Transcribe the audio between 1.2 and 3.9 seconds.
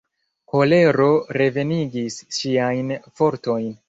revenigis ŝiajn fortojn.